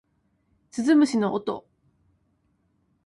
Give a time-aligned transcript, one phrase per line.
[0.71, 1.63] 鈴虫の音